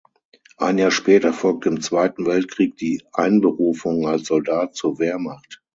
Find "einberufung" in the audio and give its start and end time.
3.13-4.07